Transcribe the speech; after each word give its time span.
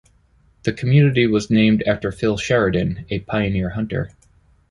The 0.63 0.73
community 0.73 1.27
was 1.27 1.51
named 1.51 1.83
after 1.83 2.11
Phil 2.11 2.35
Sheridan, 2.35 3.05
a 3.11 3.19
pioneer 3.19 3.69
hunter. 3.69 4.09